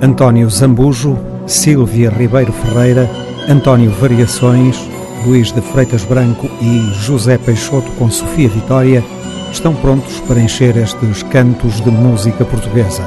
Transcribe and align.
António 0.00 0.48
Zambujo, 0.48 1.18
Silvia 1.44 2.08
Ribeiro 2.08 2.52
Ferreira, 2.52 3.10
António 3.48 3.90
Variações, 3.90 4.78
Luís 5.26 5.50
de 5.50 5.60
Freitas 5.60 6.04
Branco 6.04 6.48
e 6.60 6.92
José 6.94 7.36
Peixoto 7.36 7.90
com 7.92 8.08
Sofia 8.08 8.48
Vitória 8.48 9.02
estão 9.50 9.74
prontos 9.74 10.20
para 10.20 10.40
encher 10.40 10.76
estes 10.76 11.24
cantos 11.24 11.80
de 11.80 11.90
música 11.90 12.44
portuguesa. 12.44 13.02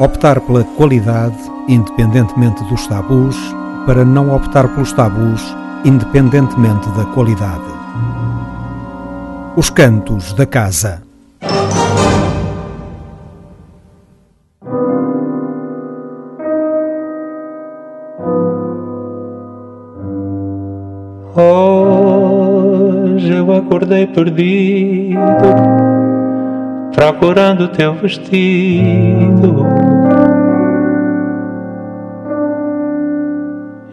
Optar 0.00 0.40
pela 0.40 0.64
qualidade, 0.64 1.36
independentemente 1.68 2.64
dos 2.64 2.84
tabus, 2.88 3.36
para 3.86 4.04
não 4.04 4.34
optar 4.34 4.66
pelos 4.74 4.92
tabus, 4.92 5.56
independentemente 5.84 6.88
da 6.96 7.04
qualidade. 7.04 7.62
Os 9.54 9.70
cantos 9.70 10.32
da 10.32 10.46
casa. 10.46 11.03
Perdido, 24.06 25.18
procurando 26.94 27.68
teu 27.68 27.94
vestido. 27.94 29.66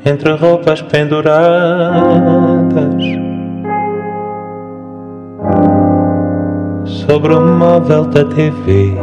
Entre 0.06 0.32
roupas 0.34 0.82
penduradas, 0.82 1.42
sobre 6.86 7.34
o 7.34 7.42
móvel 7.42 8.06
da 8.06 8.26
TV. 8.26 8.96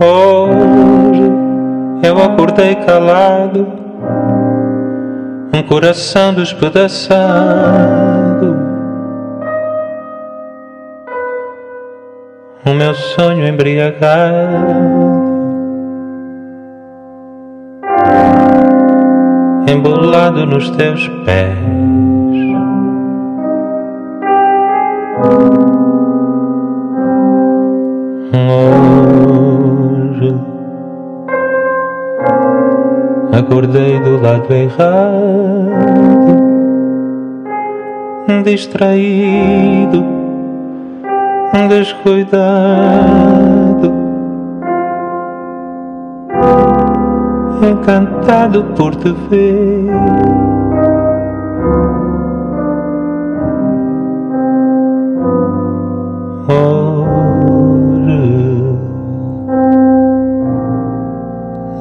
Hoje 0.00 1.32
eu 2.02 2.20
acordei 2.22 2.74
calado, 2.74 3.81
um 5.54 5.62
coração 5.62 6.32
despedaçado. 6.32 7.12
O 12.64 12.72
meu 12.72 12.94
sonho 12.94 13.46
embriagado, 13.46 14.02
embolado 19.68 20.46
nos 20.46 20.70
teus 20.70 21.06
pés. 21.24 21.81
Acordei 33.42 33.98
do 34.00 34.20
lado 34.20 34.52
errado, 34.54 35.68
distraído, 38.44 40.04
descuidado, 41.68 42.32
encantado 47.62 48.64
por 48.76 48.94
te 48.96 49.12
ver. 49.28 50.31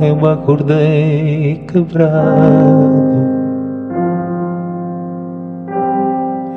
Eu 0.02 0.26
acordei 0.28 1.64
quebrado, 1.72 2.10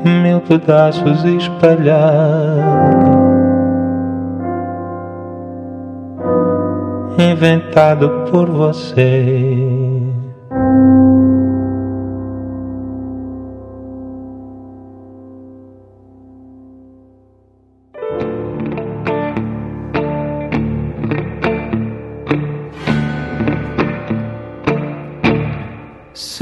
mil 0.03 0.41
pedaços 0.41 1.23
espalhados, 1.27 3.05
inventado 7.19 8.09
por 8.31 8.49
você. 8.49 9.94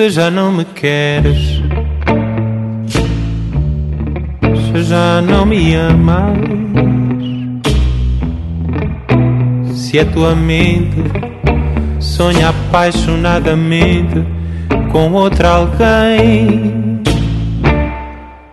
Se 0.02 0.10
já 0.10 0.32
não 0.32 0.50
me 0.50 0.64
queres, 0.64 1.62
se 4.74 4.82
já 4.82 5.22
não 5.22 5.46
me 5.46 5.76
amas, 5.76 6.38
se 9.76 10.00
a 10.00 10.04
tua 10.04 10.34
mente 10.34 11.04
sonha 12.00 12.48
apaixonadamente 12.48 14.26
com 14.90 15.12
outra 15.12 15.50
alguém, 15.50 17.00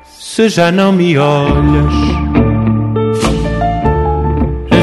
se 0.04 0.50
já 0.50 0.72
não 0.72 0.92
me 0.92 1.18
olhas, 1.18 1.94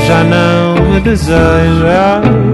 já 0.05 0.25
não 0.25 0.85
me 0.91 1.01
desejas. 1.01 2.46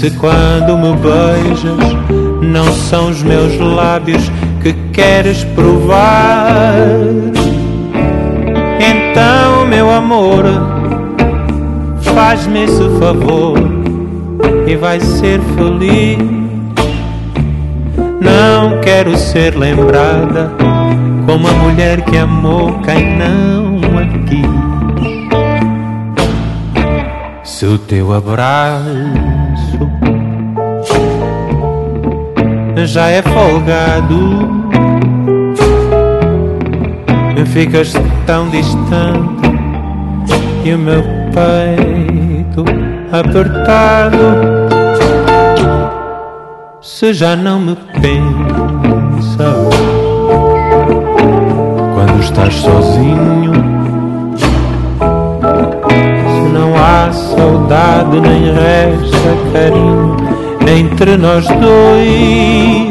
Se 0.00 0.10
quando 0.12 0.78
me 0.78 0.96
beijas 0.96 1.76
não 2.40 2.72
são 2.72 3.10
os 3.10 3.22
meus 3.22 3.58
lábios 3.58 4.32
que 4.62 4.72
queres 4.94 5.44
provar, 5.44 6.72
então, 8.80 9.66
meu 9.66 9.90
amor, 9.90 10.44
faz-me 12.14 12.64
esse 12.64 12.88
favor 12.98 13.58
e 14.66 14.74
vai 14.74 14.98
ser 15.00 15.38
feliz. 15.54 16.16
Não 18.22 18.80
quero 18.80 19.18
ser 19.18 19.54
lembrada 19.54 20.50
como 21.26 21.46
a 21.46 21.52
mulher 21.52 22.00
que 22.06 22.16
amou 22.16 22.72
quem 22.80 23.18
não 23.18 23.78
a 23.98 24.06
quis. 24.26 24.48
Se 27.44 27.66
o 27.66 27.76
teu 27.76 28.14
abraço 28.14 29.19
já 32.86 33.08
é 33.08 33.22
folgado. 33.22 34.60
Ficas 37.52 37.92
tão 38.26 38.48
distante 38.48 39.50
e 40.64 40.72
o 40.72 40.78
meu 40.78 41.02
peito 41.34 42.64
apertado. 43.10 44.16
Se 46.80 47.12
já 47.12 47.34
não 47.34 47.58
me 47.58 47.76
pensas 48.00 48.30
quando 51.94 52.20
estás 52.20 52.54
sozinho, 52.54 53.52
se 55.16 56.52
não 56.52 56.72
há 56.76 57.10
saudade 57.12 58.20
nem 58.20 58.52
resta 58.52 59.36
carinho 59.52 60.19
entre 60.66 61.16
nós 61.16 61.46
dois. 61.46 62.90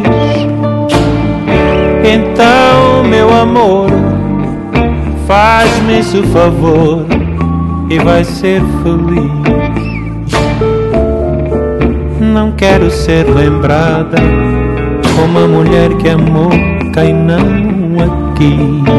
Então, 2.04 3.04
meu 3.08 3.34
amor, 3.34 3.90
faz-me 5.28 6.00
esse 6.00 6.22
favor 6.24 7.06
e 7.90 8.00
vai 8.00 8.24
ser 8.24 8.62
feliz. 8.84 9.50
Não 12.20 12.52
quero 12.54 12.90
ser 12.90 13.28
lembrada 13.28 14.18
como 15.16 15.40
a 15.40 15.48
mulher 15.48 15.94
que 15.98 16.10
amou 16.10 16.50
quem 16.94 17.14
não 17.14 18.00
a 18.00 18.34
quis. 18.36 18.99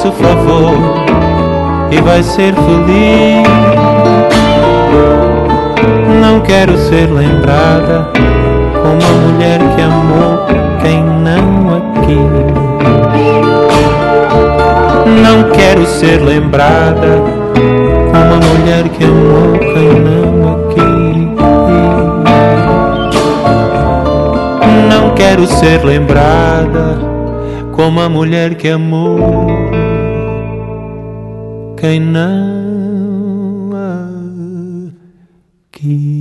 Esse 0.00 0.10
favor 0.12 0.72
e 1.90 2.00
vai 2.00 2.22
ser 2.22 2.54
feliz. 2.54 3.46
Não 6.22 6.40
quero 6.40 6.78
ser 6.78 7.10
lembrada 7.10 8.08
como 8.80 9.02
a 9.04 9.12
mulher 9.26 9.60
que 9.76 9.82
amou 9.82 10.46
quem 10.80 11.04
não 11.04 11.76
a 11.76 11.80
quis. 12.00 12.50
Não 15.22 15.50
quero 15.50 15.84
ser 15.84 16.22
lembrada 16.22 17.22
como 18.10 18.32
a 18.32 18.40
mulher 18.46 18.88
que 18.88 19.04
amou 19.04 19.58
quem 19.58 20.00
não 20.00 20.48
a 20.48 20.54
quis. 20.72 20.80
Não 24.88 25.10
quero 25.14 25.46
ser 25.46 25.84
lembrada 25.84 27.10
como 27.72 28.00
a 28.00 28.08
mulher 28.08 28.54
que 28.54 28.68
amou 28.68 29.39
quem 31.80 31.98
não 31.98 33.70
a 33.74 34.10
quis. 35.72 36.20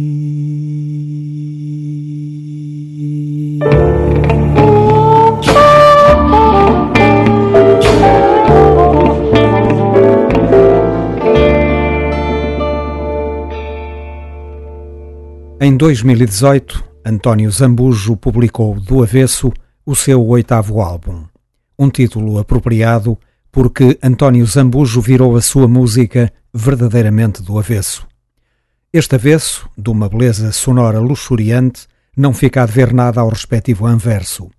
Em 15.59 15.75
2018, 15.75 16.81
António 17.05 17.51
Zambujo 17.51 18.15
publicou 18.15 18.79
do 18.79 19.03
avesso 19.03 19.51
o 19.85 19.93
seu 19.93 20.25
oitavo 20.25 20.79
álbum. 20.79 21.25
Um 21.77 21.89
título 21.89 22.39
apropriado 22.39 23.17
porque 23.51 23.97
António 24.01 24.45
Zambujo 24.45 25.01
virou 25.01 25.35
a 25.35 25.41
sua 25.41 25.67
música 25.67 26.31
verdadeiramente 26.53 27.41
do 27.41 27.57
avesso. 27.57 28.07
Este 28.91 29.15
avesso, 29.15 29.69
de 29.77 29.89
uma 29.89 30.09
beleza 30.09 30.51
sonora 30.51 30.99
luxuriante, 30.99 31.87
não 32.15 32.33
fica 32.33 32.63
a 32.63 32.65
dever 32.65 32.93
nada 32.93 33.21
ao 33.21 33.29
respectivo 33.29 33.85
anverso. 33.85 34.49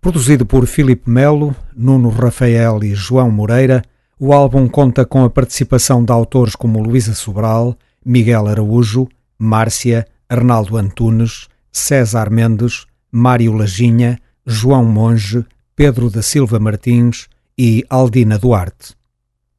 Produzido 0.00 0.46
por 0.46 0.66
Filipe 0.66 1.10
Melo, 1.10 1.54
Nuno 1.74 2.08
Rafael 2.08 2.82
e 2.82 2.94
João 2.94 3.30
Moreira, 3.30 3.82
o 4.18 4.32
álbum 4.32 4.68
conta 4.68 5.04
com 5.04 5.24
a 5.24 5.30
participação 5.30 6.04
de 6.04 6.12
autores 6.12 6.56
como 6.56 6.82
Luísa 6.82 7.14
Sobral, 7.14 7.76
Miguel 8.04 8.46
Araújo, 8.46 9.08
Márcia, 9.38 10.06
Arnaldo 10.28 10.76
Antunes, 10.76 11.48
César 11.70 12.30
Mendes, 12.30 12.86
Mário 13.12 13.52
Laginha, 13.52 14.18
João 14.46 14.84
Monge, 14.84 15.44
Pedro 15.74 16.08
da 16.08 16.22
Silva 16.22 16.58
Martins 16.58 17.28
e 17.58 17.84
Aldina 17.88 18.38
Duarte. 18.38 18.94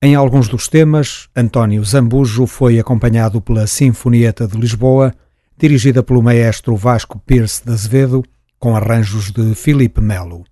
Em 0.01 0.13
alguns 0.13 0.47
dos 0.47 0.67
temas, 0.67 1.27
António 1.35 1.83
Zambujo 1.83 2.45
foi 2.45 2.79
acompanhado 2.79 3.41
pela 3.41 3.65
Sinfonieta 3.65 4.47
de 4.47 4.55
Lisboa, 4.57 5.11
dirigida 5.57 6.03
pelo 6.03 6.21
maestro 6.21 6.75
Vasco 6.75 7.19
Pierce 7.25 7.65
de 7.65 7.71
Azevedo, 7.71 8.23
com 8.59 8.75
arranjos 8.75 9.31
de 9.31 9.55
Filipe 9.55 9.99
Melo. 9.99 10.43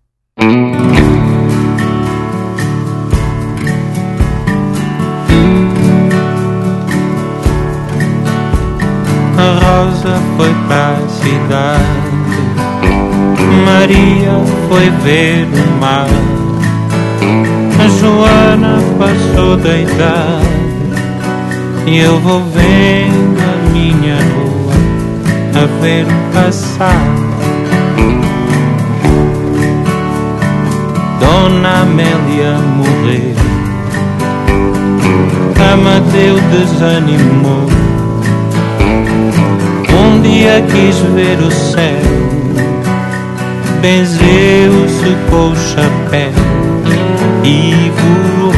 A 9.37 9.59
Rosa 9.59 10.17
foi 10.37 10.53
para 10.67 10.97
a 10.97 11.09
cidade, 11.09 11.83
Maria 13.65 14.31
foi 14.67 14.89
ver 15.03 15.45
o 15.45 15.79
mar, 15.79 16.07
Joana 18.05 18.77
passou 18.99 19.57
idade 19.57 20.45
e 21.87 21.97
eu 21.97 22.19
vou 22.19 22.39
vendo 22.51 23.41
a 23.41 23.71
minha 23.71 24.17
rua 24.17 24.73
a 25.55 25.81
ver 25.81 26.05
passar. 26.31 27.01
Dona 31.19 31.81
Amélia 31.81 32.59
morreu, 32.77 33.35
a 35.59 35.75
Mateu 35.75 36.35
desanimou. 36.51 37.67
Um 39.89 40.21
dia 40.21 40.63
quis 40.71 40.99
ver 41.15 41.39
o 41.39 41.49
céu, 41.49 42.01
benzeu-se 43.81 45.15
com 45.27 45.49
o 45.49 45.55
chapéu 45.55 46.45
e 47.45 47.91
voou. 47.91 48.53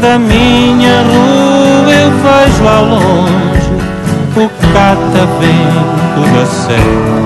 Da 0.00 0.18
minha 0.18 1.02
rua 1.02 1.92
eu 1.92 2.10
vejo 2.10 2.66
ao 2.68 2.84
longe 2.84 3.72
o 4.36 4.48
catavento 4.72 6.22
da 6.34 6.46
serra. 6.46 7.20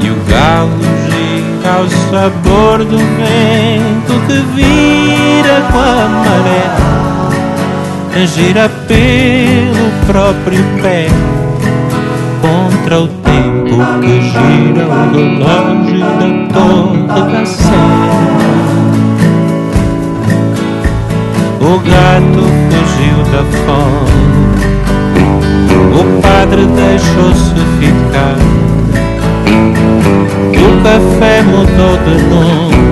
E 0.00 0.10
o 0.10 0.16
galo 0.28 0.80
gira 1.06 1.74
ao 1.78 1.88
sabor 2.10 2.78
do 2.84 2.98
vento 2.98 4.14
que 4.26 4.38
vira 4.54 5.56
com 5.70 5.78
a 5.78 6.08
maré. 6.24 6.64
Gira 8.26 8.68
pelo 8.86 9.90
próprio 10.06 10.64
pé 10.80 11.08
contra 12.40 13.00
o 13.00 13.08
tempo 13.08 13.53
que 14.00 14.20
gira 14.20 14.84
o 14.86 14.90
relógio 15.14 16.00
da 17.28 17.46
sé. 17.46 17.64
O 21.60 21.78
gato 21.78 22.44
fugiu 22.70 23.18
da 23.32 23.42
fome, 23.64 24.34
o 25.92 26.02
padre 26.20 26.64
deixou-se 26.66 27.62
ficar, 27.80 28.38
o 30.58 30.68
café 30.82 31.42
mudou 31.42 31.96
de 32.04 32.16
nome. 32.30 32.84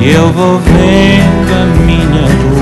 E 0.00 0.10
eu 0.10 0.28
vou 0.32 0.58
vendo 0.58 1.52
a 1.54 1.64
minha 1.86 2.26
rua 2.26 2.61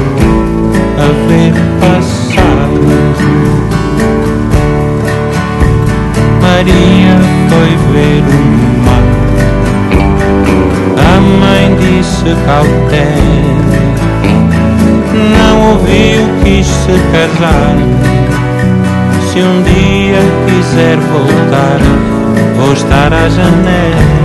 Maria 6.61 7.17
foi 7.49 7.73
ver 7.91 8.23
o 8.23 8.41
mar. 8.85 9.07
A 10.99 11.19
mãe 11.19 11.75
disse 11.77 12.37
cautela. 12.45 13.61
Não 15.39 15.55
ouviu, 15.71 16.23
quis 16.45 16.67
se 16.67 17.01
casar. 17.13 17.77
Se 19.33 19.39
um 19.41 19.63
dia 19.63 20.21
quiser 20.45 20.99
voltar, 20.99 21.81
vou 22.59 22.75
estar 22.75 23.11
à 23.11 23.27
janela 23.31 24.21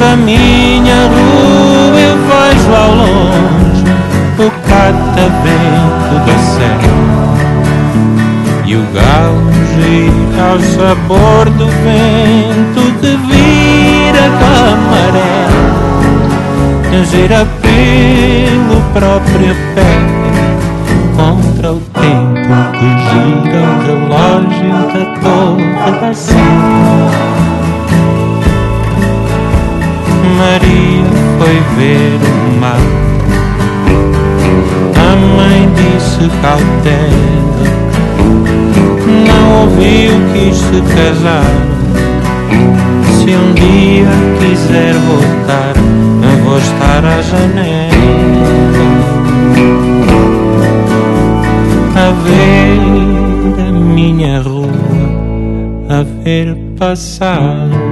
da 0.00 0.16
minha 0.16 1.06
rua 1.06 2.00
eu 2.00 2.16
vejo 2.16 2.74
ao 2.74 2.94
longe 2.94 3.84
o 4.38 4.50
catavento 4.66 6.14
da 6.26 6.38
serra 6.38 7.43
e 8.74 8.76
o 8.76 8.82
galo 8.92 9.52
gira 9.72 10.42
ao 10.50 10.58
sabor 10.60 11.48
do 11.50 11.66
vento 11.84 12.82
que 13.00 13.16
vira 13.28 14.24
a 14.26 14.76
maré 14.90 15.44
gira 17.04 17.46
pelo 17.62 18.80
próprio 18.92 19.54
pé 19.74 19.92
contra 21.16 21.72
o 21.72 21.80
tempo 21.80 22.54
que 22.72 22.88
gira 23.10 23.60
o 23.62 23.74
relógio 23.86 24.74
da 24.92 25.04
torre 25.20 26.14
serra 26.14 27.34
Maria 30.36 31.04
foi 31.38 31.58
ver 31.76 32.18
o 32.20 32.60
mar. 32.60 32.84
A 34.96 35.16
mãe 35.16 35.60
disse 35.76 36.28
cautela, 36.42 37.93
não 39.26 39.62
ouviu, 39.62 40.12
quis 40.32 40.56
se 40.56 40.80
casar. 40.94 41.54
Se 43.18 43.30
um 43.34 43.54
dia 43.54 44.08
quiser 44.38 44.94
voltar, 44.94 45.74
vou 46.44 46.58
estar 46.58 47.04
à 47.04 47.22
janela. 47.22 47.94
A 51.96 52.10
ver 52.24 53.68
a 53.68 53.72
minha 53.72 54.40
rua, 54.40 54.68
a 55.88 56.02
ver 56.22 56.54
passar. 56.78 57.83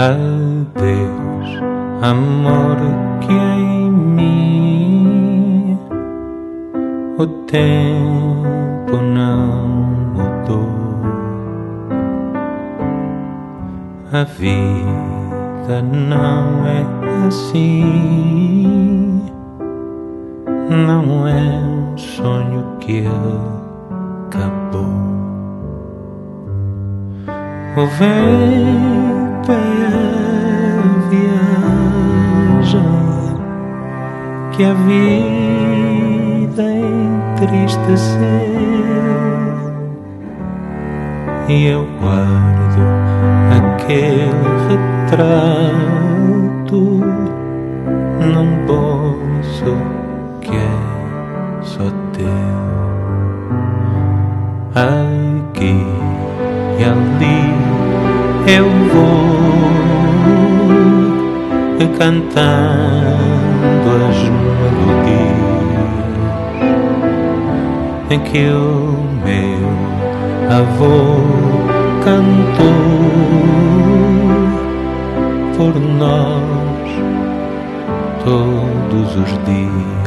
Adeus, 0.00 1.60
amor 2.00 2.78
que 3.20 3.34
em 3.34 3.90
mim 3.90 5.78
o 7.18 7.26
tempo 7.44 8.96
não 8.96 9.58
mudou. 10.14 10.70
A 14.10 14.24
vida 14.24 15.82
não 15.82 16.66
é 16.66 16.82
assim, 17.26 19.20
não 20.70 21.28
é 21.28 21.60
um 21.62 21.98
sonho 21.98 22.64
que 22.80 23.04
acabou. 24.30 24.86
O 27.76 27.86
vento 27.98 28.89
que 34.60 34.64
a 34.66 34.74
vida 34.74 36.64
entristeceu 37.34 38.20
e 41.48 41.64
eu 41.64 41.86
guardo 41.98 42.82
aquele 43.56 44.28
retrato 44.68 45.80
num 48.20 48.50
bolso 48.66 49.72
que 50.42 50.54
é 50.54 50.76
só 51.62 51.90
teu. 52.12 52.28
Aqui 54.74 55.86
e 56.78 56.84
ali 56.84 57.48
eu 58.46 58.68
vou 58.92 59.20
cantando 61.96 62.89
que 68.24 68.48
o 68.48 69.06
meu 69.24 69.70
avô 70.50 71.20
cantou 72.04 73.00
por 75.56 75.74
nós 75.80 76.90
todos 78.24 79.08
os 79.16 79.30
dias. 79.44 80.00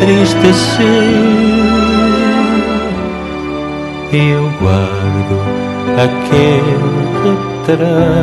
entristeceu. 0.00 1.08
Eu 4.10 4.44
guardo 4.58 5.67
aquele 5.96 6.98
retrato 7.22 8.18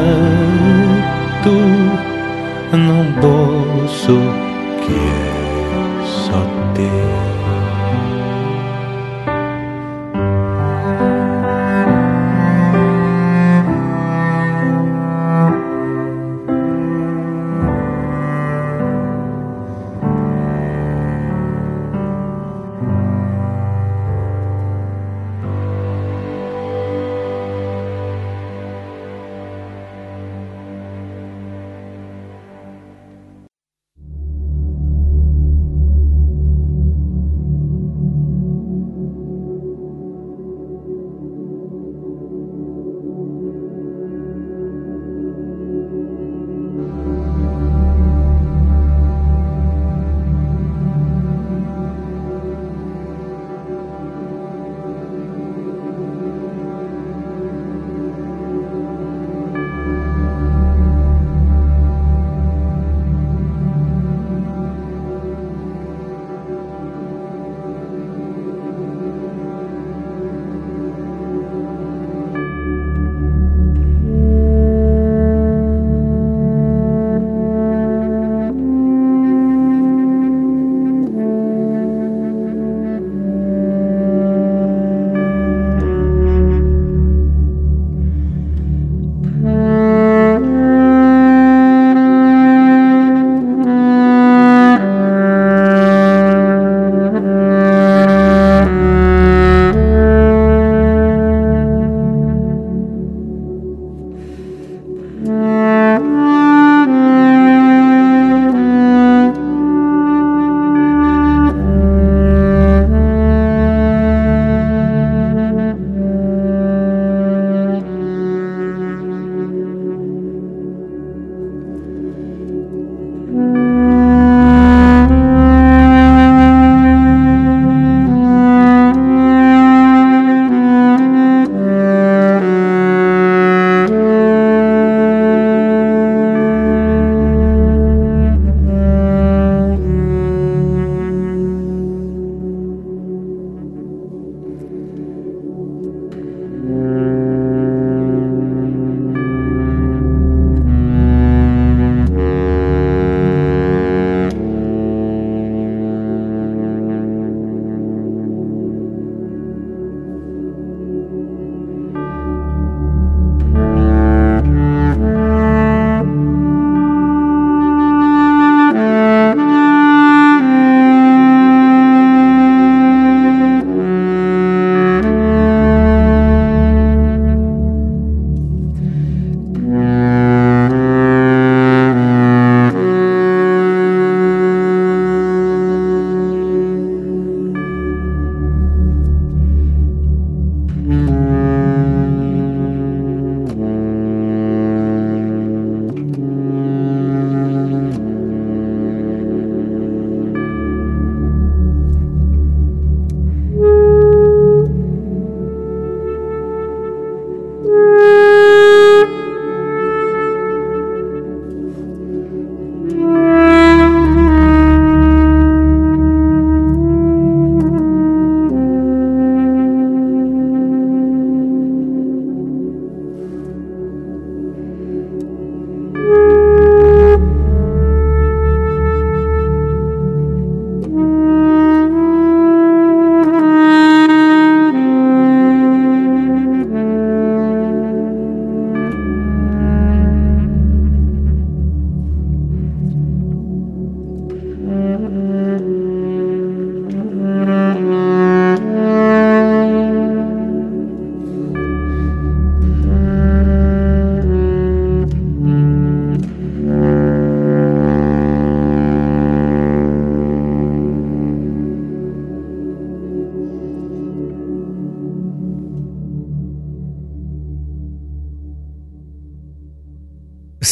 num 2.74 3.06
bolso 3.22 4.45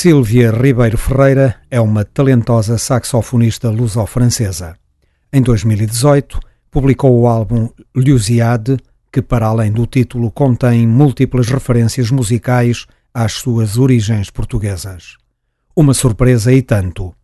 Silvia 0.03 0.51
Ribeiro 0.51 0.97
Ferreira 0.97 1.55
é 1.71 1.79
uma 1.79 2.03
talentosa 2.03 2.77
saxofonista 2.77 3.69
luso-francesa. 3.69 4.75
Em 5.31 5.41
2018, 5.41 6.41
publicou 6.69 7.17
o 7.17 7.25
álbum 7.25 7.69
Lusiade, 7.95 8.75
que, 9.09 9.21
para 9.21 9.47
além 9.47 9.71
do 9.71 9.87
título, 9.87 10.29
contém 10.29 10.85
múltiplas 10.85 11.47
referências 11.47 12.11
musicais 12.11 12.85
às 13.13 13.31
suas 13.31 13.77
origens 13.77 14.29
portuguesas. 14.29 15.15
Uma 15.73 15.93
surpresa 15.93 16.51
e 16.51 16.61
tanto. 16.61 17.15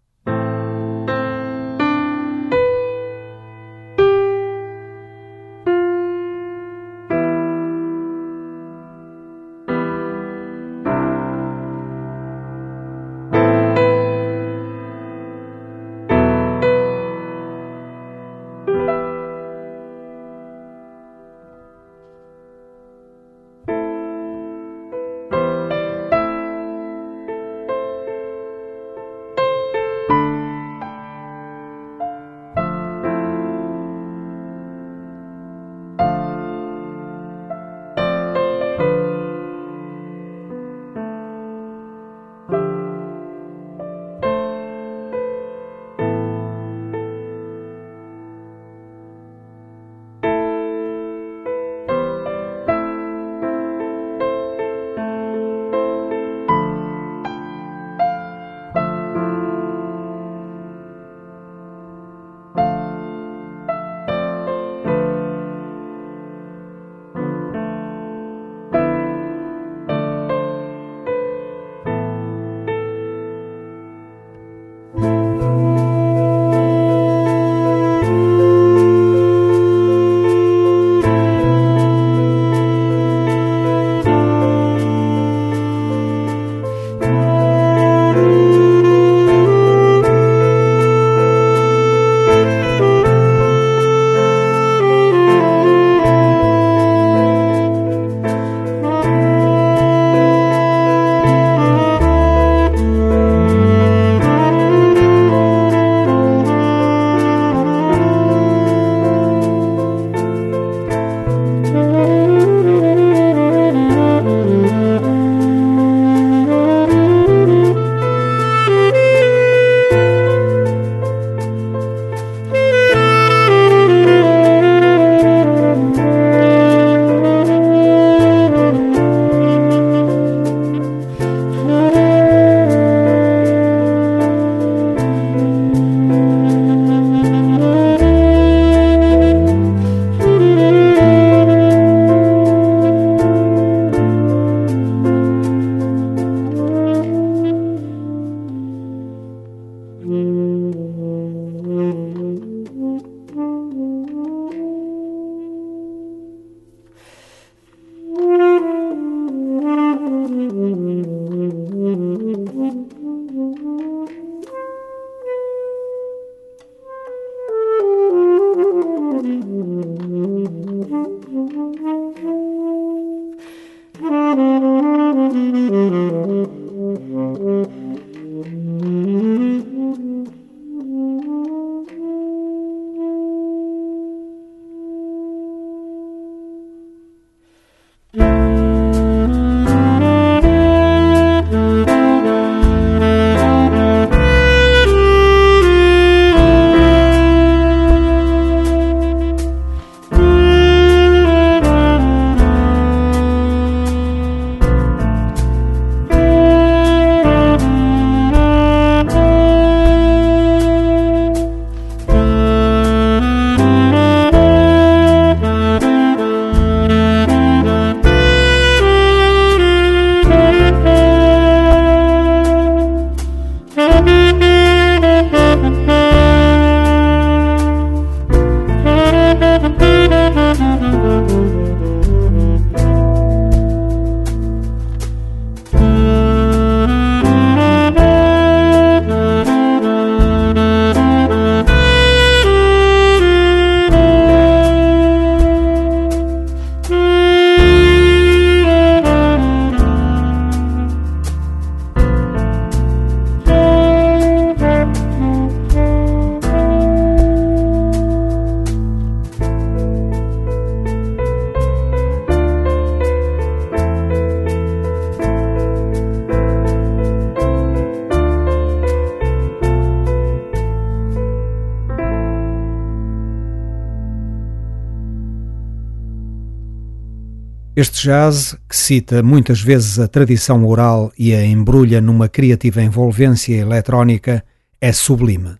Este 277.79 278.09
jazz, 278.09 278.57
que 278.67 278.75
cita 278.75 279.23
muitas 279.23 279.61
vezes 279.61 279.99
a 279.99 280.07
tradição 280.09 280.65
oral 280.65 281.13
e 281.17 281.33
a 281.33 281.45
embrulha 281.45 282.01
numa 282.01 282.27
criativa 282.27 282.81
envolvência 282.81 283.55
eletrónica, 283.55 284.43
é 284.81 284.91
sublime. 284.91 285.55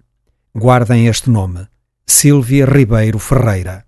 Guardem 0.54 1.08
este 1.08 1.30
nome: 1.30 1.66
Silvia 2.06 2.66
Ribeiro 2.66 3.20
Ferreira. 3.20 3.86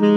Silvia 0.00 0.08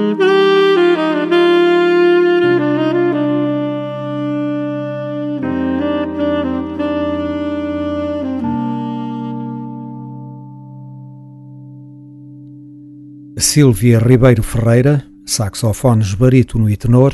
Ribeiro 14.00 14.42
Ferreira, 14.42 15.06
saxofones 15.26 16.14
barítono 16.14 16.70
e 16.70 16.78
tenor, 16.78 17.14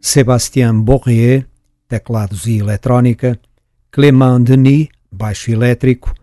Sébastien 0.00 0.80
Borrier, 0.80 1.48
teclados 1.88 2.46
e 2.46 2.58
eletrónica, 2.58 3.40
Clément 3.90 4.44
Denis, 4.44 4.86
baixo 5.10 5.50
elétrico, 5.50 6.14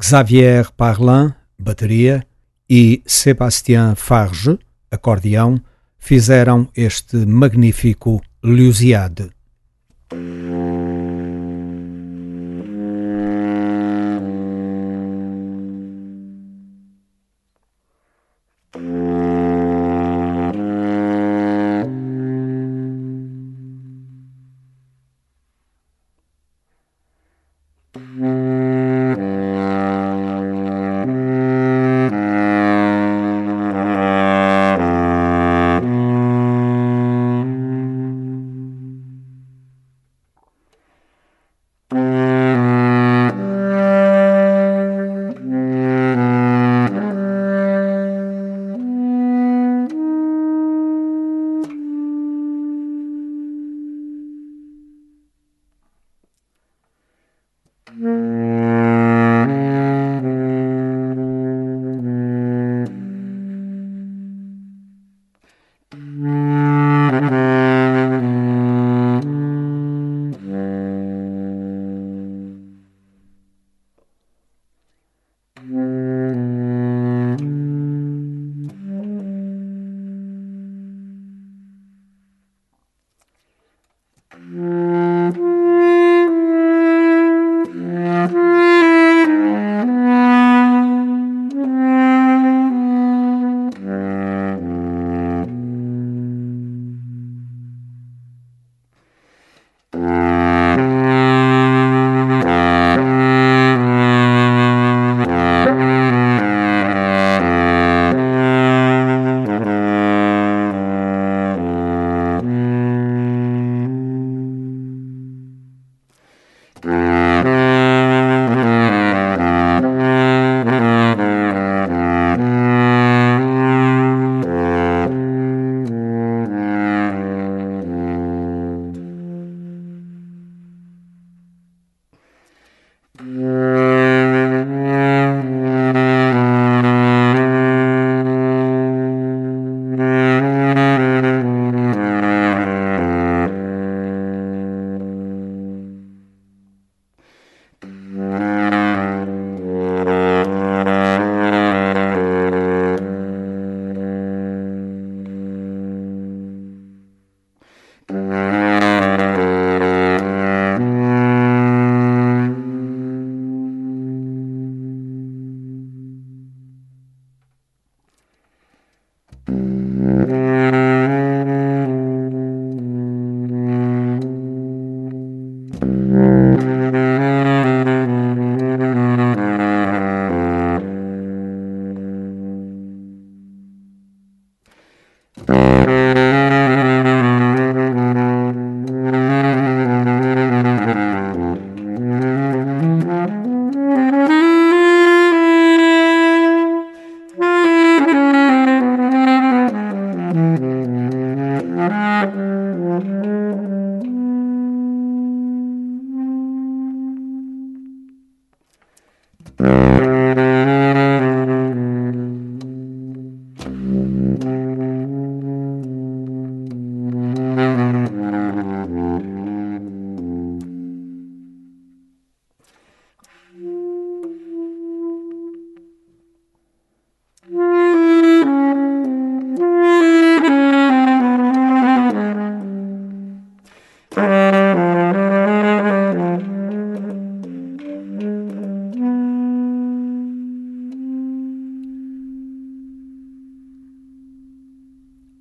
Xavier 0.00 0.70
Parlin, 0.76 1.34
bateria. 1.58 2.24
E 2.72 3.02
Sébastien 3.04 3.96
Farge, 3.96 4.56
acordeão, 4.90 5.60
fizeram 5.98 6.68
este 6.76 7.16
magnífico 7.16 8.20
Lusiade. 8.42 9.30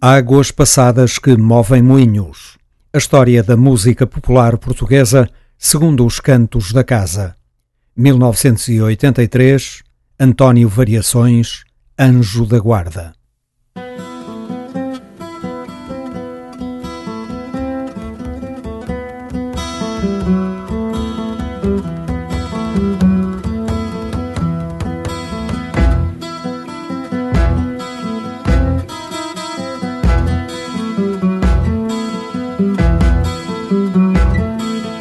Águas 0.02 0.50
passadas 0.50 1.20
que 1.20 1.36
movem 1.36 1.84
moinhos. 1.84 2.58
A 2.94 2.98
história 2.98 3.44
da 3.44 3.58
música 3.58 4.08
popular 4.08 4.58
portuguesa 4.58 5.30
segundo 5.58 6.06
os 6.06 6.22
cantos 6.22 6.72
da 6.72 6.86
casa. 6.86 7.36
1983, 7.98 9.84
António 10.18 10.70
Variações, 10.70 11.66
Anjo 12.00 12.46
da 12.46 12.60
Guarda. 12.60 13.14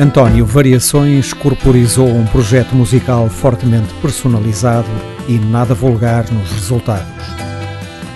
António 0.01 0.47
Variações 0.47 1.33
corporizou 1.33 2.07
um 2.07 2.25
projeto 2.27 2.73
musical 2.73 3.29
fortemente 3.29 3.93
personalizado 3.95 4.87
e 5.27 5.39
nada 5.39 5.75
vulgar 5.75 6.25
nos 6.31 6.53
resultados. 6.53 7.27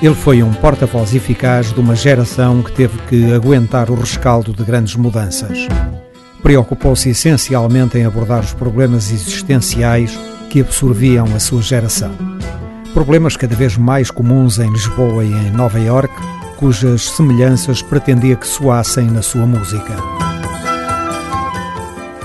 Ele 0.00 0.14
foi 0.14 0.44
um 0.44 0.52
porta-voz 0.52 1.12
eficaz 1.12 1.72
de 1.72 1.80
uma 1.80 1.96
geração 1.96 2.62
que 2.62 2.70
teve 2.70 2.96
que 3.08 3.32
aguentar 3.32 3.90
o 3.90 3.96
rescaldo 3.96 4.52
de 4.52 4.62
grandes 4.62 4.94
mudanças. 4.94 5.66
Preocupou-se 6.40 7.10
essencialmente 7.10 7.98
em 7.98 8.04
abordar 8.04 8.44
os 8.44 8.52
problemas 8.52 9.10
existenciais 9.10 10.16
que 10.50 10.60
absorviam 10.60 11.26
a 11.34 11.40
sua 11.40 11.62
geração. 11.62 12.12
Problemas 12.94 13.36
cada 13.36 13.56
vez 13.56 13.76
mais 13.76 14.08
comuns 14.08 14.60
em 14.60 14.70
Lisboa 14.70 15.24
e 15.24 15.32
em 15.32 15.50
Nova 15.50 15.80
York, 15.80 16.14
cujas 16.58 17.10
semelhanças 17.10 17.82
pretendia 17.82 18.36
que 18.36 18.46
soassem 18.46 19.10
na 19.10 19.22
sua 19.22 19.46
música. 19.46 20.31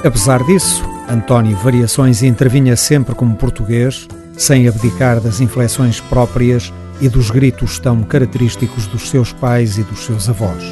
Apesar 0.07 0.41
disso, 0.45 0.81
António 1.09 1.57
Variações 1.57 2.23
intervinha 2.23 2.77
sempre 2.77 3.13
como 3.13 3.35
português, 3.35 4.07
sem 4.37 4.65
abdicar 4.65 5.19
das 5.19 5.41
inflexões 5.41 5.99
próprias 5.99 6.71
e 7.01 7.09
dos 7.09 7.29
gritos 7.29 7.77
tão 7.77 8.01
característicos 8.03 8.87
dos 8.87 9.09
seus 9.09 9.33
pais 9.33 9.77
e 9.77 9.83
dos 9.83 10.05
seus 10.05 10.29
avós. 10.29 10.63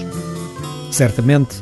Certamente, 0.90 1.58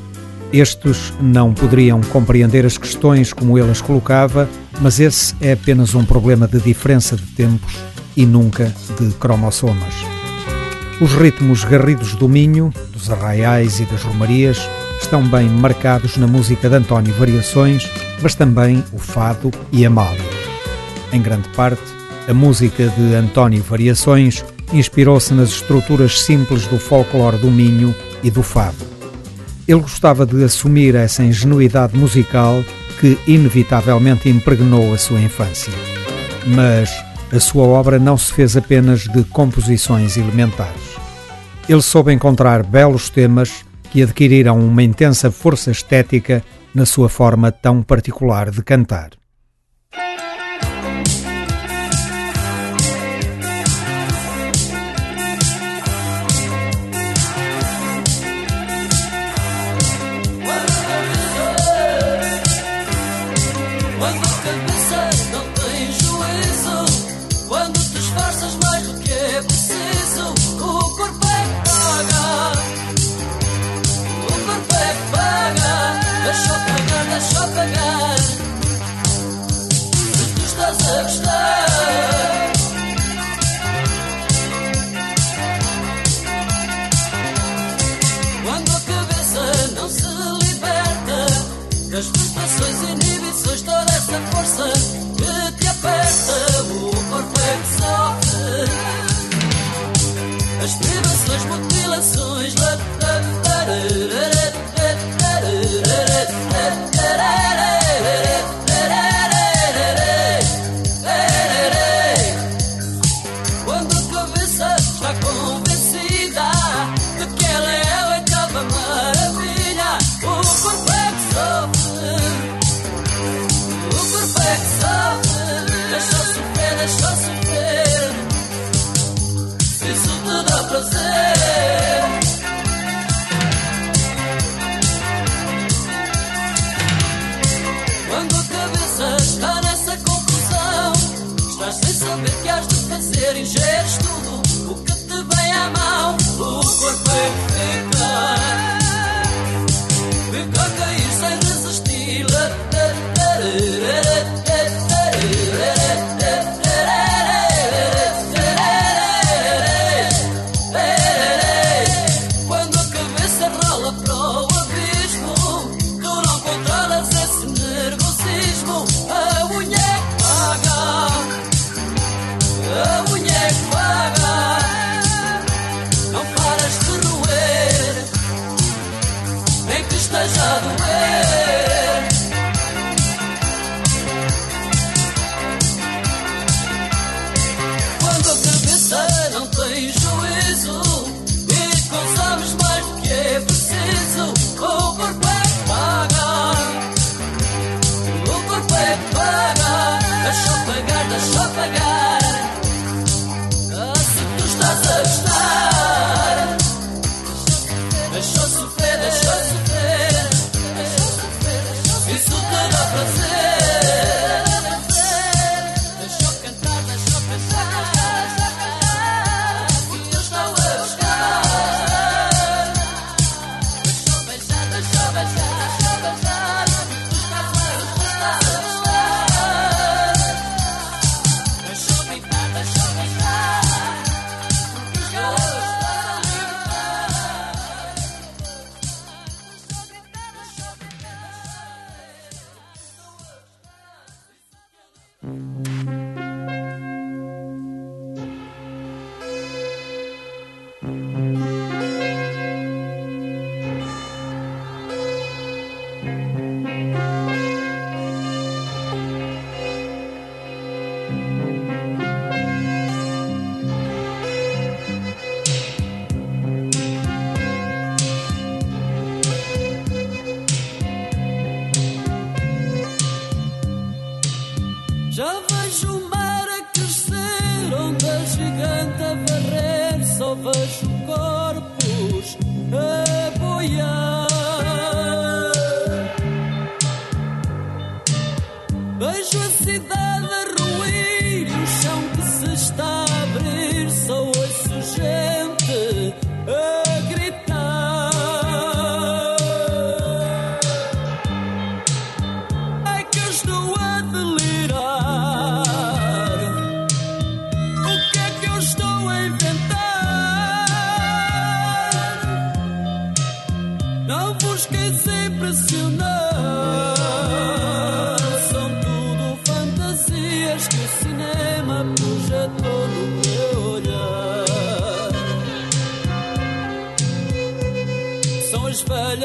estes 0.54 1.12
não 1.20 1.52
poderiam 1.52 2.00
compreender 2.02 2.64
as 2.64 2.78
questões 2.78 3.34
como 3.34 3.58
ele 3.58 3.72
as 3.72 3.82
colocava, 3.82 4.48
mas 4.80 5.00
esse 5.00 5.34
é 5.42 5.54
apenas 5.54 5.96
um 5.96 6.06
problema 6.06 6.48
de 6.48 6.60
diferença 6.60 7.16
de 7.16 7.26
tempos 7.32 7.76
e 8.16 8.24
nunca 8.24 8.72
de 9.00 9.12
cromossomas. 9.16 9.96
Os 11.02 11.12
ritmos 11.14 11.64
garridos 11.64 12.14
do 12.14 12.30
Minho, 12.30 12.72
dos 12.92 13.10
arraiais 13.10 13.80
e 13.80 13.86
das 13.86 14.04
romarias 14.04 14.70
estão 15.04 15.22
bem 15.28 15.50
marcados 15.50 16.16
na 16.16 16.26
música 16.26 16.70
de 16.70 16.76
António 16.76 17.14
Variações, 17.16 17.90
mas 18.22 18.36
também 18.36 18.84
o 18.94 18.98
fado 18.98 19.52
e 19.72 19.86
a 19.86 19.90
mália. 19.90 20.24
Em 21.12 21.22
grande 21.22 21.50
parte, 21.50 21.84
a 22.28 22.34
música 22.34 22.88
de 22.88 23.14
António 23.14 23.62
Variações 23.62 24.46
inspirou-se 24.72 25.34
nas 25.34 25.50
estruturas 25.50 26.22
simples 26.22 26.66
do 26.68 26.80
folclore 26.80 27.38
do 27.38 27.52
Minho 27.52 27.94
e 28.24 28.32
do 28.32 28.42
fado. 28.42 28.78
Ele 29.68 29.82
gostava 29.82 30.26
de 30.26 30.42
assumir 30.42 30.96
essa 30.96 31.24
ingenuidade 31.24 31.98
musical 31.98 32.64
que 33.00 33.20
inevitavelmente 33.28 34.30
impregnou 34.30 34.94
a 34.94 34.98
sua 34.98 35.20
infância. 35.20 35.74
Mas 36.48 36.90
a 37.32 37.40
sua 37.42 37.66
obra 37.66 38.00
não 38.00 38.18
se 38.18 38.32
fez 38.32 38.56
apenas 38.56 39.02
de 39.02 39.24
composições 39.26 40.16
elementares. 40.16 40.98
Ele 41.68 41.82
soube 41.82 42.14
encontrar 42.14 42.64
belos 42.64 43.10
temas 43.10 43.66
que 43.94 44.02
adquiriram 44.02 44.60
uma 44.60 44.82
intensa 44.82 45.30
força 45.30 45.70
estética 45.70 46.44
na 46.74 46.84
sua 46.84 47.08
forma 47.08 47.52
tão 47.52 47.84
particular 47.84 48.50
de 48.50 48.64
cantar. 48.64 49.12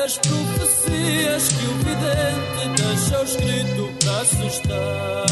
Eu 0.09 0.15
não 0.31 0.45
vos 0.47 0.73
quis 0.87 1.53
impressionar. 3.79 5.28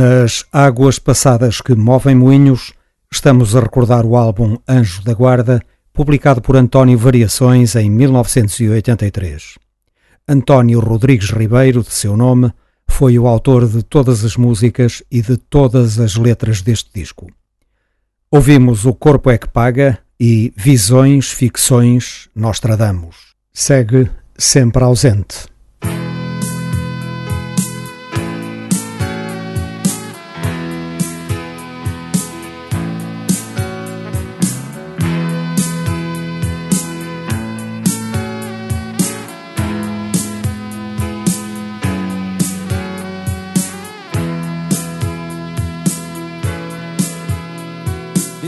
Nas 0.00 0.46
águas 0.50 0.98
passadas 0.98 1.60
que 1.60 1.74
movem 1.74 2.14
moinhos, 2.14 2.72
estamos 3.12 3.54
a 3.54 3.60
recordar 3.60 4.06
o 4.06 4.16
álbum 4.16 4.56
Anjo 4.66 5.04
da 5.04 5.12
Guarda, 5.12 5.60
publicado 5.92 6.40
por 6.40 6.56
António 6.56 6.96
Variações 6.96 7.76
em 7.76 7.90
1983. 7.90 9.58
António 10.26 10.80
Rodrigues 10.80 11.28
Ribeiro, 11.28 11.82
de 11.82 11.92
seu 11.92 12.16
nome, 12.16 12.50
foi 12.88 13.18
o 13.18 13.26
autor 13.26 13.68
de 13.68 13.82
todas 13.82 14.24
as 14.24 14.38
músicas 14.38 15.02
e 15.10 15.20
de 15.20 15.36
todas 15.36 16.00
as 16.00 16.16
letras 16.16 16.62
deste 16.62 16.90
disco. 16.94 17.26
Ouvimos 18.30 18.86
O 18.86 18.94
Corpo 18.94 19.28
é 19.28 19.36
que 19.36 19.50
Paga 19.50 19.98
e 20.18 20.50
Visões, 20.56 21.30
Ficções, 21.30 22.30
Nostradamus. 22.34 23.34
Segue 23.52 24.08
sempre 24.34 24.82
ausente. 24.82 25.49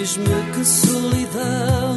Chama 0.04 0.26
toda 0.52 0.60
essa 0.60 1.91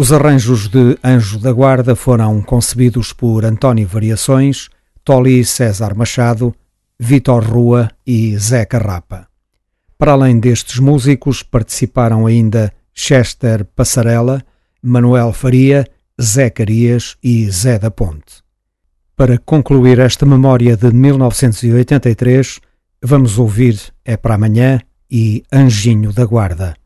Os 0.00 0.12
arranjos 0.12 0.68
de 0.68 0.96
Anjo 1.02 1.40
da 1.40 1.50
Guarda 1.50 1.96
foram 1.96 2.40
concebidos 2.40 3.12
por 3.12 3.44
António 3.44 3.88
Variações, 3.88 4.68
Toli 5.02 5.44
César 5.44 5.92
Machado, 5.92 6.54
Vitor 7.00 7.42
Rua 7.42 7.90
e 8.06 8.38
Zé 8.38 8.64
Carrapa. 8.64 9.26
Para 9.98 10.12
além 10.12 10.38
destes 10.38 10.78
músicos, 10.78 11.42
participaram 11.42 12.28
ainda 12.28 12.72
Chester 12.94 13.64
Passarela, 13.74 14.40
Manuel 14.80 15.32
Faria, 15.32 15.84
Zé 16.22 16.48
Carias 16.48 17.16
e 17.20 17.50
Zé 17.50 17.76
da 17.76 17.90
Ponte. 17.90 18.44
Para 19.16 19.36
concluir 19.36 19.98
esta 19.98 20.24
memória 20.24 20.76
de 20.76 20.92
1983, 20.92 22.60
vamos 23.02 23.36
ouvir 23.36 23.80
É 24.04 24.16
para 24.16 24.36
Amanhã 24.36 24.80
e 25.10 25.42
Anjinho 25.52 26.12
da 26.12 26.24
Guarda. 26.24 26.76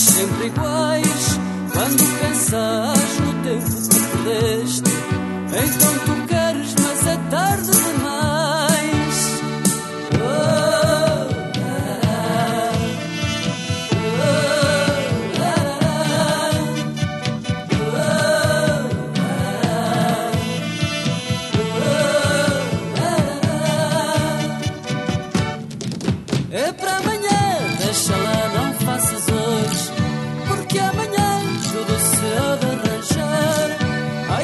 sempre 0.00 0.46
iguais. 0.46 1.38
Quando 1.72 2.20
pensas 2.20 3.18
no 3.20 3.32
tempo 3.42 3.88
que 3.88 4.00
perdeste, 4.24 4.90
então 5.48 5.98
tu 6.04 6.26
queres. 6.26 6.39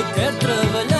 Usa 0.00 0.62
uma 0.70 0.99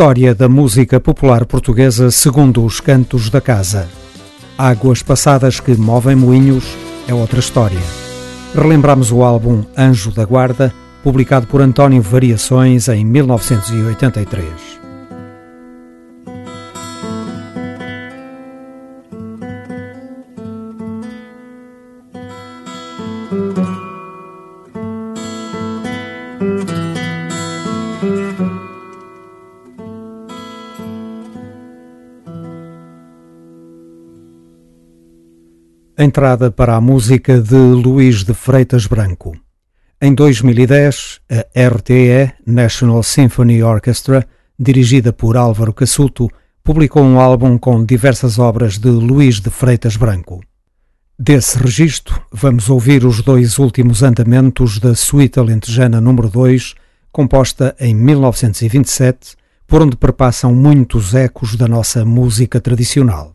história 0.00 0.34
da 0.34 0.48
música 0.48 0.98
popular 0.98 1.44
portuguesa 1.44 2.10
segundo 2.10 2.64
os 2.64 2.80
cantos 2.80 3.28
da 3.28 3.38
casa. 3.38 3.86
Águas 4.56 5.02
passadas 5.02 5.60
que 5.60 5.74
movem 5.74 6.16
moinhos 6.16 6.64
é 7.06 7.12
outra 7.12 7.38
história. 7.38 7.78
Relembramos 8.54 9.12
o 9.12 9.22
álbum 9.22 9.62
Anjo 9.76 10.10
da 10.10 10.24
Guarda, 10.24 10.72
publicado 11.04 11.46
por 11.46 11.60
António 11.60 12.00
Variações 12.00 12.88
em 12.88 13.04
1983. 13.04 14.89
Entrada 36.02 36.50
para 36.50 36.76
a 36.76 36.80
música 36.80 37.42
de 37.42 37.54
Luís 37.54 38.24
de 38.24 38.32
Freitas 38.32 38.86
Branco. 38.86 39.36
Em 40.00 40.14
2010, 40.14 41.20
a 41.28 41.68
RTE, 41.68 42.32
National 42.46 43.02
Symphony 43.02 43.62
Orchestra, 43.62 44.26
dirigida 44.58 45.12
por 45.12 45.36
Álvaro 45.36 45.74
Cassuto, 45.74 46.30
publicou 46.64 47.02
um 47.02 47.20
álbum 47.20 47.58
com 47.58 47.84
diversas 47.84 48.38
obras 48.38 48.78
de 48.78 48.88
Luís 48.88 49.40
de 49.40 49.50
Freitas 49.50 49.94
Branco. 49.94 50.40
Desse 51.18 51.58
registro, 51.58 52.18
vamos 52.32 52.70
ouvir 52.70 53.04
os 53.04 53.20
dois 53.20 53.58
últimos 53.58 54.02
andamentos 54.02 54.78
da 54.78 54.94
Suíte 54.94 55.38
Alentejana 55.38 56.00
número 56.00 56.30
2, 56.30 56.76
composta 57.12 57.76
em 57.78 57.94
1927, 57.94 59.36
por 59.66 59.82
onde 59.82 59.98
perpassam 59.98 60.54
muitos 60.54 61.14
ecos 61.14 61.56
da 61.56 61.68
nossa 61.68 62.06
música 62.06 62.58
tradicional. 62.58 63.32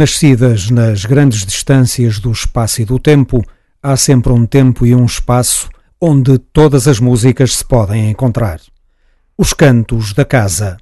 Nascidas 0.00 0.70
nas 0.70 1.04
grandes 1.04 1.44
distâncias 1.44 2.18
do 2.18 2.32
espaço 2.32 2.80
e 2.80 2.86
do 2.86 2.98
tempo, 2.98 3.44
há 3.82 3.94
sempre 3.98 4.32
um 4.32 4.46
tempo 4.46 4.86
e 4.86 4.94
um 4.94 5.04
espaço 5.04 5.68
onde 6.00 6.38
todas 6.38 6.88
as 6.88 6.98
músicas 6.98 7.56
se 7.56 7.64
podem 7.66 8.08
encontrar. 8.08 8.62
Os 9.36 9.52
Cantos 9.52 10.14
da 10.14 10.24
Casa. 10.24 10.78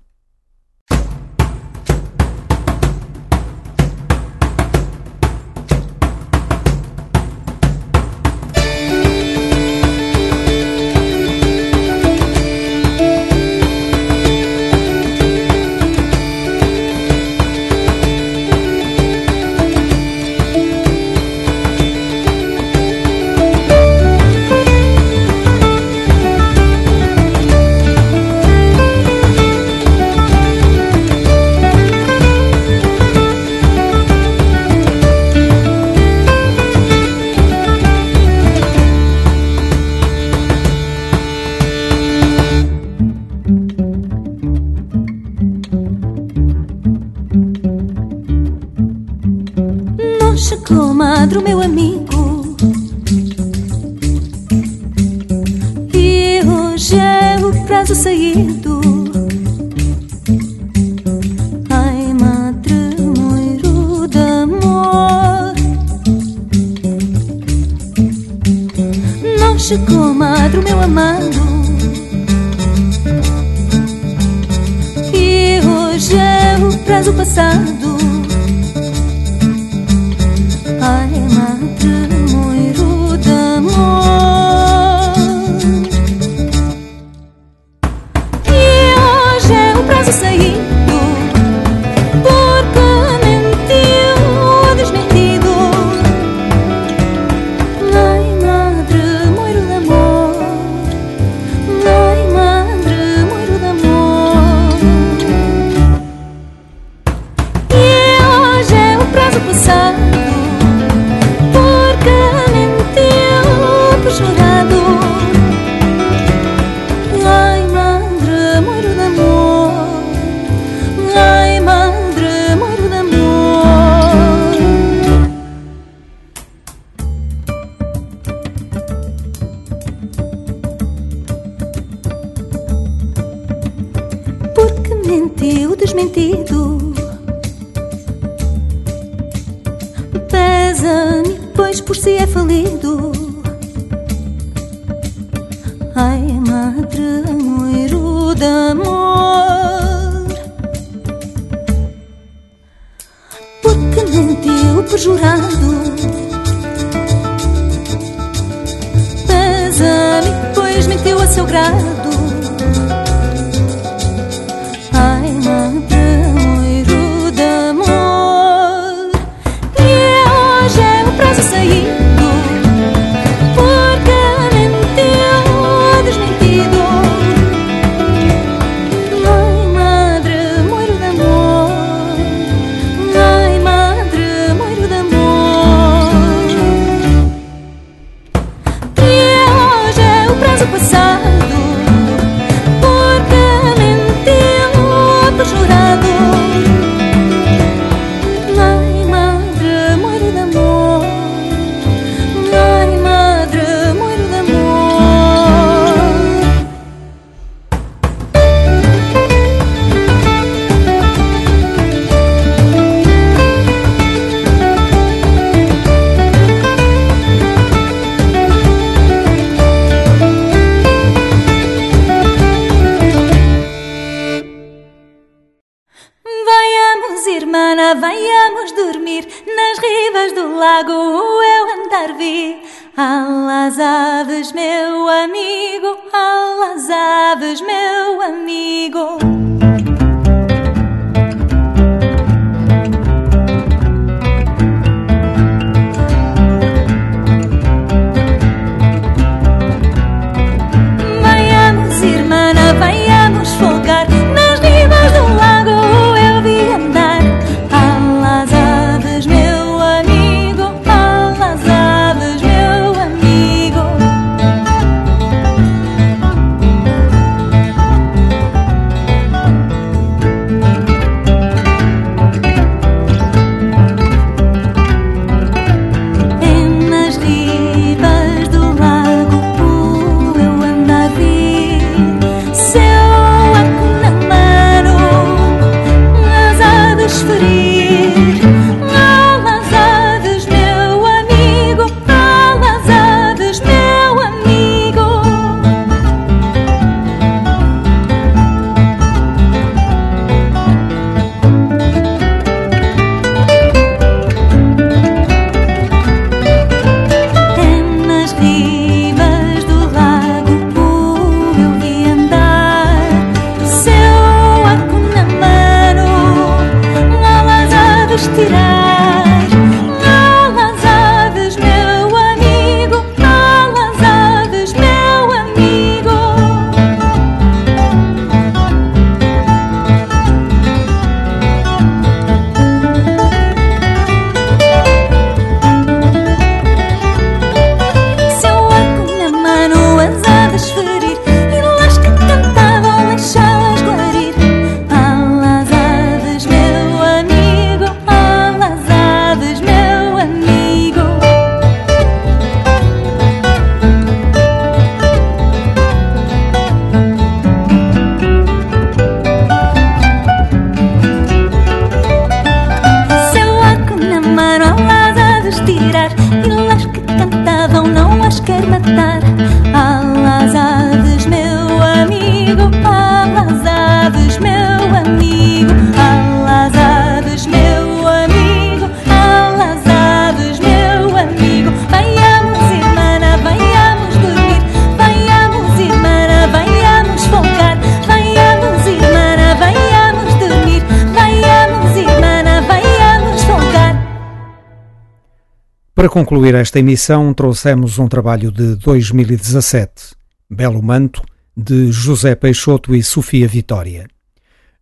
Concluir 396.19 396.57
esta 396.57 396.81
emissão, 396.81 397.32
trouxemos 397.32 397.97
um 397.97 398.09
trabalho 398.09 398.51
de 398.51 398.74
2017, 398.74 400.16
Belo 400.51 400.82
Manto, 400.82 401.23
de 401.57 401.93
José 401.93 402.35
Peixoto 402.35 402.93
e 402.93 403.05
Sofia 403.05 403.47
Vitória. 403.47 404.09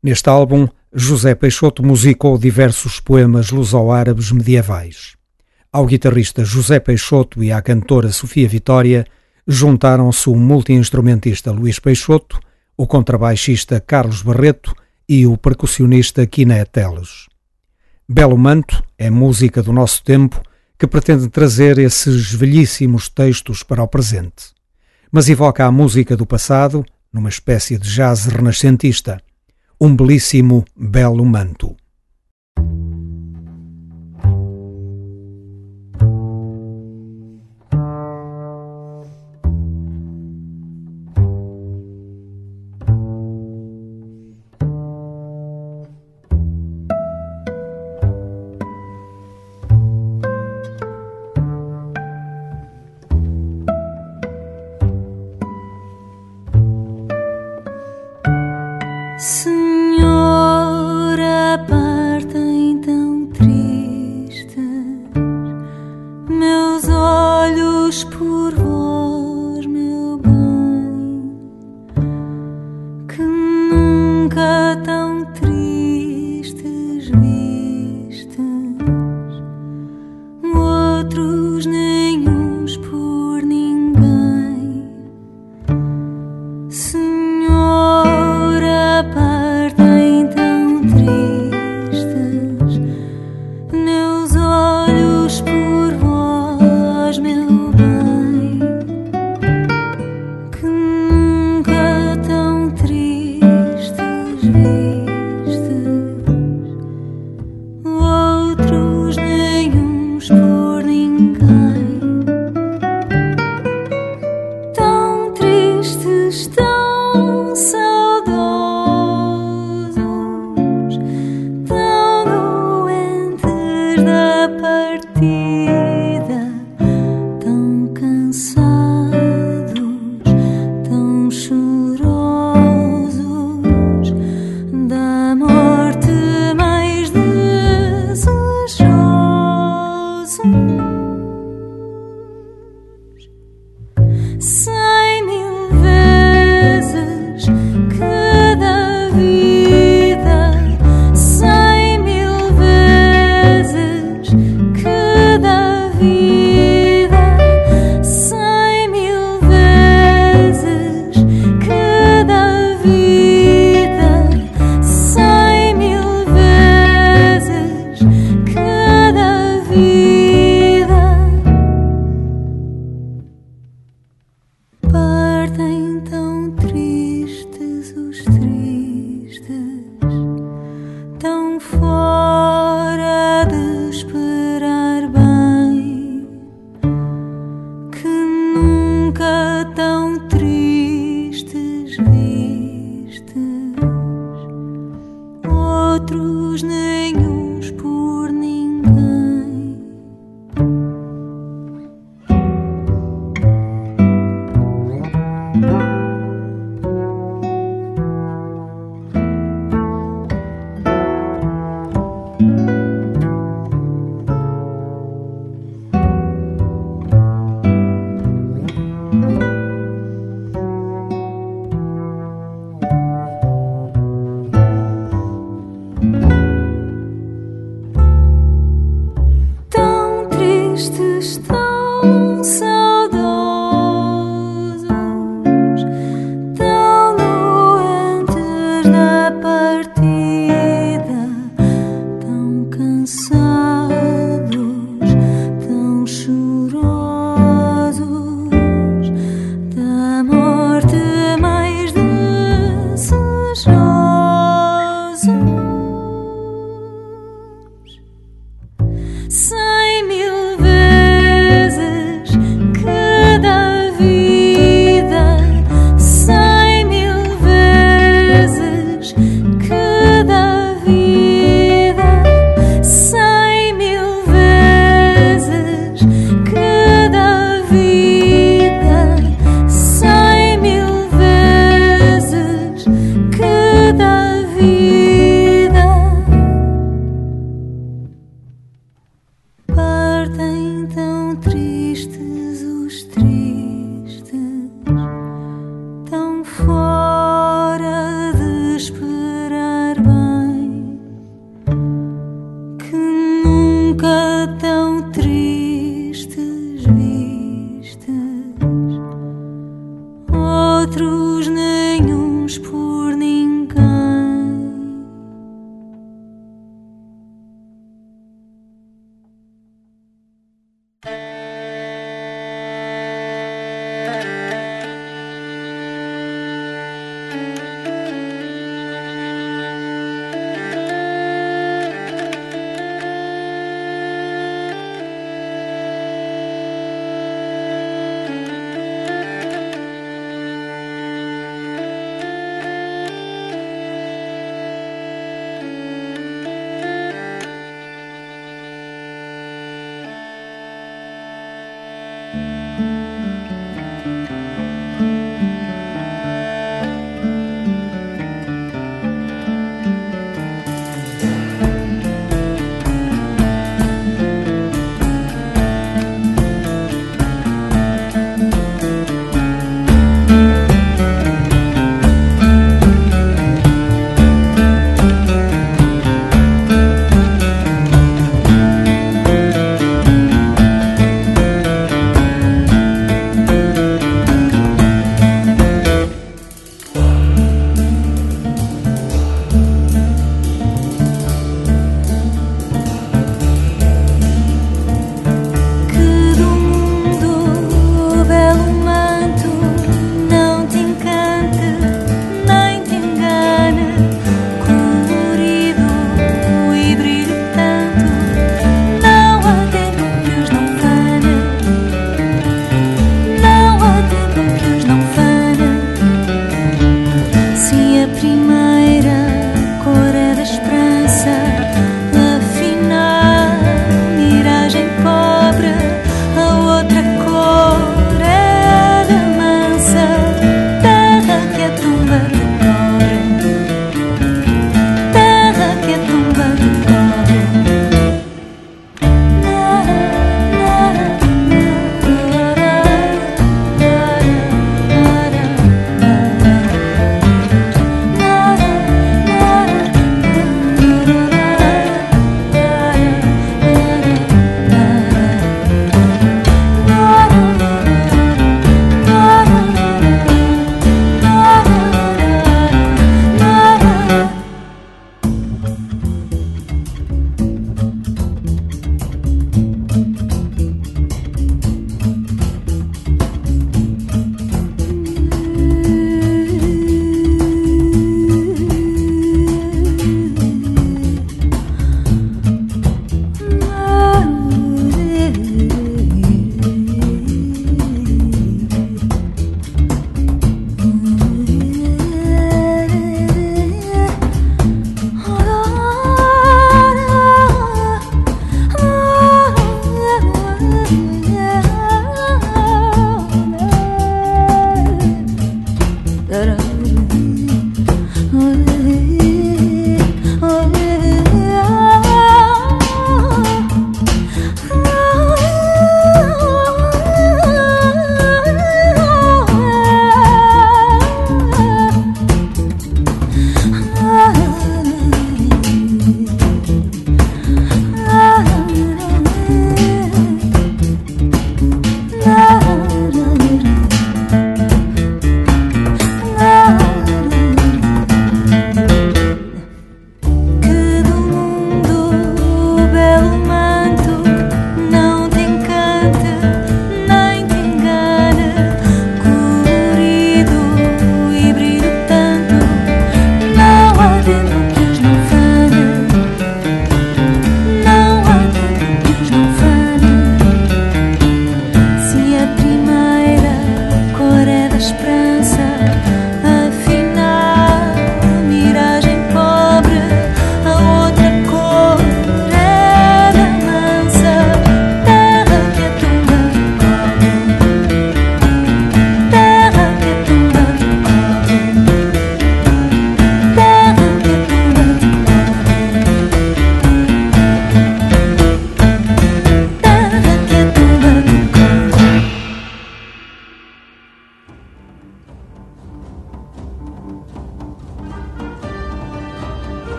Neste 0.00 0.28
álbum, 0.28 0.68
José 0.92 1.34
Peixoto 1.34 1.84
musicou 1.84 2.38
diversos 2.38 3.00
poemas 3.00 3.50
luso-árabes 3.50 4.30
medievais. 4.30 5.16
Ao 5.72 5.84
guitarrista 5.86 6.44
José 6.44 6.78
Peixoto 6.78 7.42
e 7.42 7.50
à 7.50 7.60
cantora 7.60 8.12
Sofia 8.12 8.48
Vitória 8.48 9.04
juntaram-se 9.44 10.30
o 10.30 10.36
multiinstrumentista 10.36 11.50
Luís 11.50 11.80
Peixoto, 11.80 12.38
o 12.76 12.86
contrabaixista 12.86 13.80
Carlos 13.80 14.22
Barreto 14.22 14.72
e 15.08 15.26
o 15.26 15.36
percussionista 15.36 16.24
Quiné 16.28 16.64
Teles. 16.64 17.26
Belo 18.08 18.38
Manto 18.38 18.84
é 18.96 19.10
música 19.10 19.64
do 19.64 19.72
nosso 19.72 20.00
tempo 20.04 20.40
que 20.78 20.86
pretende 20.86 21.28
trazer 21.28 21.78
esses 21.78 22.32
velhíssimos 22.32 23.08
textos 23.08 23.62
para 23.62 23.82
o 23.82 23.88
presente, 23.88 24.52
mas 25.10 25.28
evoca 25.28 25.64
a 25.64 25.70
música 25.70 26.16
do 26.16 26.26
passado 26.26 26.84
numa 27.12 27.28
espécie 27.28 27.78
de 27.78 27.88
jazz 27.88 28.26
renascentista, 28.26 29.20
um 29.80 29.94
belíssimo 29.94 30.64
belo 30.76 31.24
manto. 31.24 31.76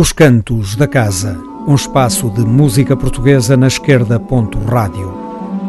Os 0.00 0.12
Cantos 0.12 0.76
da 0.76 0.86
Casa, 0.86 1.36
um 1.66 1.74
espaço 1.74 2.30
de 2.30 2.42
música 2.42 2.96
portuguesa 2.96 3.56
na 3.56 3.66
esquerda. 3.66 4.22
Rádio. 4.64 5.12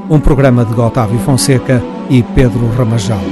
Um 0.07 0.19
programa 0.19 0.63
de 0.63 0.79
Otávio 0.79 1.17
Fonseca 1.21 1.81
e 2.11 2.21
Pedro 2.21 2.69
Ramajal. 2.77 3.23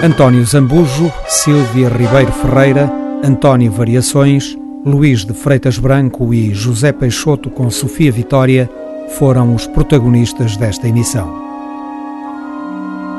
António 0.00 0.44
Zambujo, 0.44 1.12
Silvia 1.26 1.88
Ribeiro 1.88 2.30
Ferreira, 2.30 2.88
António 3.24 3.72
Variações, 3.72 4.56
Luís 4.86 5.24
de 5.24 5.34
Freitas 5.34 5.76
Branco 5.76 6.32
e 6.32 6.54
José 6.54 6.92
Peixoto 6.92 7.50
com 7.50 7.68
Sofia 7.68 8.12
Vitória 8.12 8.70
foram 9.18 9.56
os 9.56 9.66
protagonistas 9.66 10.56
desta 10.56 10.86
emissão 10.86 11.37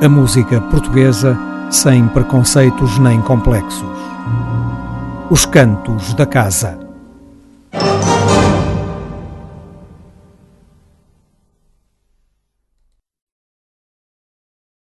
a 0.02 0.08
música 0.08 0.62
portuguesa 0.62 1.38
sem 1.70 2.08
preconceitos 2.08 2.98
nem 3.00 3.22
complexos. 3.22 3.98
Os 5.30 5.46
Cantos 5.46 6.14
da 6.14 6.26
Casa. 6.26 6.89